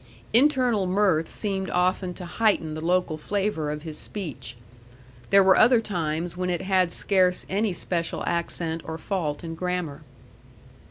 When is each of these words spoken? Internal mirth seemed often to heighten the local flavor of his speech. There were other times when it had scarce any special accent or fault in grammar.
Internal 0.33 0.87
mirth 0.87 1.27
seemed 1.29 1.69
often 1.69 2.11
to 2.15 2.25
heighten 2.25 2.73
the 2.73 2.81
local 2.81 3.19
flavor 3.19 3.69
of 3.69 3.83
his 3.83 3.99
speech. 3.99 4.57
There 5.29 5.43
were 5.43 5.55
other 5.55 5.79
times 5.79 6.35
when 6.35 6.49
it 6.49 6.63
had 6.63 6.91
scarce 6.91 7.45
any 7.51 7.71
special 7.73 8.23
accent 8.25 8.81
or 8.83 8.97
fault 8.97 9.43
in 9.43 9.53
grammar. 9.53 10.01